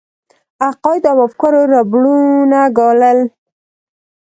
[0.67, 3.19] عقایدو او افکارو ربړونه ګالل.